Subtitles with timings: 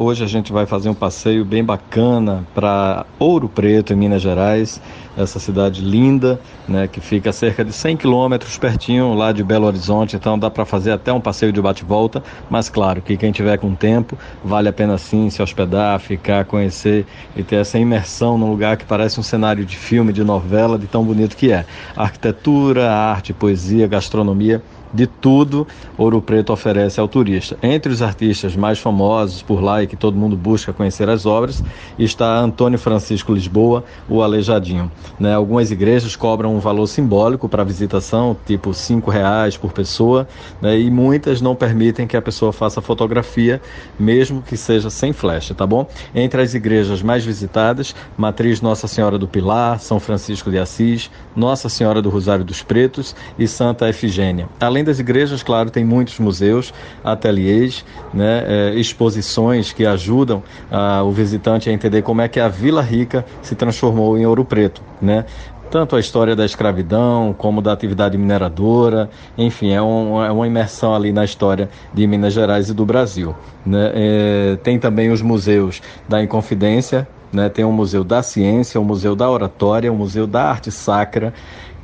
[0.00, 4.80] Hoje a gente vai fazer um passeio bem bacana para Ouro Preto, em Minas Gerais,
[5.16, 9.66] essa cidade linda, né, que fica a cerca de 100 quilômetros pertinho lá de Belo
[9.66, 13.58] Horizonte, então dá para fazer até um passeio de bate-volta, mas claro que quem tiver
[13.58, 17.04] com tempo, vale a pena sim se hospedar, ficar, conhecer
[17.34, 20.86] e ter essa imersão num lugar que parece um cenário de filme, de novela, de
[20.86, 21.66] tão bonito que é.
[21.96, 27.58] Arquitetura, arte, poesia, gastronomia, de tudo Ouro Preto oferece ao turista.
[27.62, 31.62] Entre os artistas mais famosos por lá e que todo mundo busca conhecer as obras
[31.98, 34.90] está Antônio Francisco Lisboa, o Aleijadinho.
[35.18, 35.34] Né?
[35.34, 40.26] Algumas igrejas cobram um valor simbólico para visitação, tipo cinco reais por pessoa,
[40.62, 40.78] né?
[40.78, 43.60] e muitas não permitem que a pessoa faça fotografia,
[43.98, 45.86] mesmo que seja sem flecha, tá bom?
[46.14, 51.68] Entre as igrejas mais visitadas, Matriz Nossa Senhora do Pilar, São Francisco de Assis, Nossa
[51.68, 54.48] Senhora do Rosário dos Pretos e Santa Efigênia.
[54.58, 61.04] Além Além das igrejas, claro, tem muitos museus, ateliês, né, é, exposições que ajudam a,
[61.04, 64.82] o visitante a entender como é que a Vila Rica se transformou em Ouro Preto,
[65.00, 65.24] né?
[65.70, 70.96] tanto a história da escravidão como da atividade mineradora, enfim, é, um, é uma imersão
[70.96, 73.36] ali na história de Minas Gerais e do Brasil.
[73.64, 73.92] Né?
[73.94, 77.48] É, tem também os museus da Inconfidência, né?
[77.48, 81.32] tem o Museu da Ciência, o Museu da Oratória, o Museu da Arte Sacra,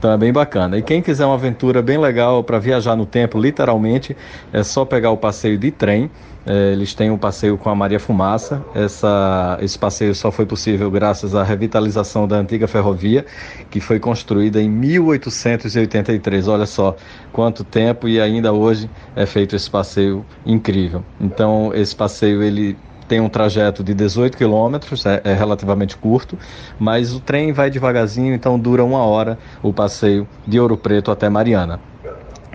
[0.04, 0.76] então é bem bacana.
[0.76, 4.14] E quem quiser uma aventura bem legal para viajar no tempo, literalmente,
[4.52, 6.10] é só pegar o passeio de trem.
[6.46, 8.62] É, eles têm um passeio com a Maria Fumaça.
[8.74, 13.24] Essa, esse passeio só foi possível graças à revitalização da antiga ferrovia,
[13.70, 16.48] que foi construída em 1883.
[16.48, 16.94] Olha só
[17.32, 21.02] quanto tempo e ainda hoje é feito esse passeio incrível.
[21.18, 22.76] Então esse passeio ele
[23.08, 26.38] tem um trajeto de 18 quilômetros, é, é, relativamente curto,
[26.78, 31.28] mas o trem vai devagarzinho, então dura uma hora o passeio de Ouro Preto até
[31.28, 31.80] Mariana.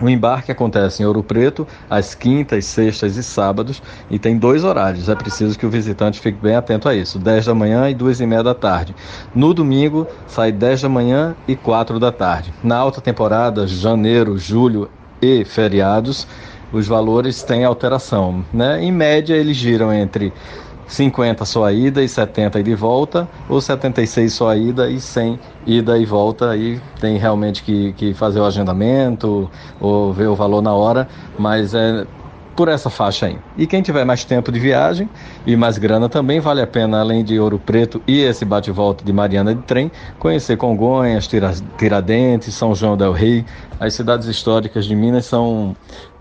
[0.00, 5.10] O embarque acontece em Ouro Preto às quintas, sextas e sábados e tem dois horários.
[5.10, 8.20] É preciso que o visitante fique bem atento a isso: 10 da manhã e 2
[8.20, 8.94] e meia da tarde.
[9.34, 12.52] No domingo sai 10 da manhã e 4 da tarde.
[12.64, 16.26] Na alta temporada, janeiro, julho e feriados,
[16.72, 18.44] os valores têm alteração.
[18.52, 18.82] Né?
[18.82, 20.32] Em média, eles giram entre
[20.90, 26.04] 50 só ida e 70 de volta, ou 76 só ida e 100 ida e
[26.04, 26.50] volta.
[26.50, 29.48] Aí tem realmente que, que fazer o agendamento
[29.80, 32.06] ou ver o valor na hora, mas é
[32.56, 33.38] por essa faixa aí.
[33.56, 35.08] E quem tiver mais tempo de viagem
[35.46, 39.12] e mais grana também vale a pena, além de Ouro Preto e esse bate-volta de
[39.12, 41.28] Mariana de trem, conhecer Congonhas,
[41.78, 43.44] Tiradentes, São João del Rei.
[43.78, 45.74] As cidades históricas de Minas são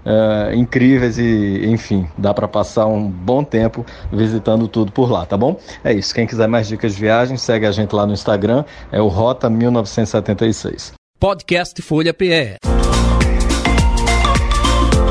[0.05, 5.37] é, incríveis e, enfim, dá para passar um bom tempo visitando tudo por lá, tá
[5.37, 5.59] bom?
[5.83, 6.13] É isso.
[6.13, 9.49] Quem quiser mais dicas de viagem, segue a gente lá no Instagram, é o Rota
[9.49, 10.93] 1976.
[11.19, 12.57] Podcast Folha PE.